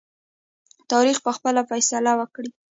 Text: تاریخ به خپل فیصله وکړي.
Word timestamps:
تاریخ 0.91 1.17
به 1.25 1.31
خپل 1.37 1.55
فیصله 1.69 2.11
وکړي. 2.19 2.49